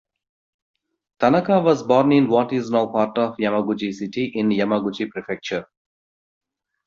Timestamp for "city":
3.93-4.31